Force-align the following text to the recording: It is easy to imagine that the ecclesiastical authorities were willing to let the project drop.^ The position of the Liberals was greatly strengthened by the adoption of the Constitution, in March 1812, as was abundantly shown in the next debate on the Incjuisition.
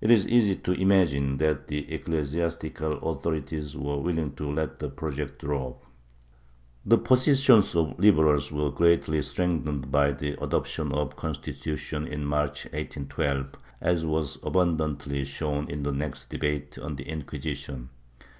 It 0.00 0.10
is 0.10 0.26
easy 0.26 0.56
to 0.56 0.72
imagine 0.72 1.36
that 1.38 1.68
the 1.68 1.88
ecclesiastical 1.94 2.94
authorities 2.98 3.76
were 3.76 3.96
willing 4.00 4.32
to 4.34 4.50
let 4.50 4.80
the 4.80 4.88
project 4.88 5.40
drop.^ 5.42 5.76
The 6.84 6.98
position 6.98 7.58
of 7.58 7.70
the 7.72 7.84
Liberals 7.96 8.50
was 8.50 8.74
greatly 8.74 9.22
strengthened 9.22 9.92
by 9.92 10.14
the 10.14 10.32
adoption 10.42 10.90
of 10.92 11.10
the 11.10 11.14
Constitution, 11.14 12.08
in 12.08 12.24
March 12.24 12.64
1812, 12.72 13.52
as 13.80 14.04
was 14.04 14.40
abundantly 14.42 15.24
shown 15.24 15.70
in 15.70 15.84
the 15.84 15.92
next 15.92 16.28
debate 16.28 16.76
on 16.80 16.96
the 16.96 17.04
Incjuisition. 17.04 17.86